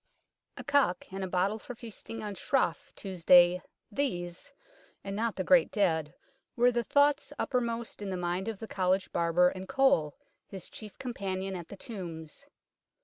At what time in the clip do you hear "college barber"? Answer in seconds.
8.67-9.49